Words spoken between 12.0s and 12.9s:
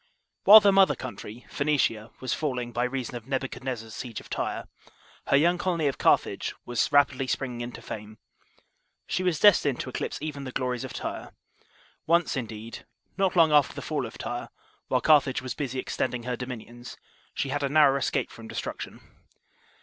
Once indeed,